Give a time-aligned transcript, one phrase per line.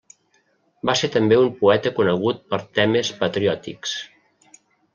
[0.89, 3.97] Va ser també un poeta conegut per temes patriòtics.